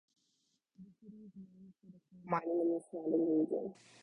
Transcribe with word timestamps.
The 0.79 0.85
city 0.99 1.17
is 1.25 1.31
known 1.35 1.73
for 1.79 1.91
the 1.91 2.01
coal-mining 2.09 2.59
in 2.59 2.73
the 2.73 2.81
surrounding 2.89 3.41
region. 3.41 3.75